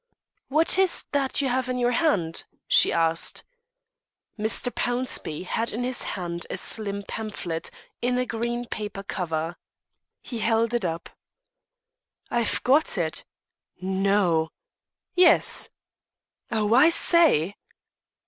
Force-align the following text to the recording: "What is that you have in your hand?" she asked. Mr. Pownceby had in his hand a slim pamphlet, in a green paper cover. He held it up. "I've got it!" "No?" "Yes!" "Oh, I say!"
"What 0.47 0.79
is 0.79 1.03
that 1.11 1.41
you 1.41 1.49
have 1.49 1.69
in 1.69 1.77
your 1.77 1.91
hand?" 1.91 2.45
she 2.67 2.91
asked. 2.91 3.43
Mr. 4.35 4.73
Pownceby 4.73 5.43
had 5.45 5.71
in 5.71 5.83
his 5.83 6.01
hand 6.17 6.47
a 6.49 6.57
slim 6.57 7.03
pamphlet, 7.03 7.69
in 8.01 8.17
a 8.17 8.25
green 8.25 8.65
paper 8.65 9.03
cover. 9.03 9.57
He 10.23 10.39
held 10.39 10.73
it 10.73 10.83
up. 10.85 11.11
"I've 12.31 12.63
got 12.63 12.97
it!" 12.97 13.25
"No?" 13.79 14.49
"Yes!" 15.13 15.69
"Oh, 16.49 16.73
I 16.73 16.89
say!" 16.89 17.55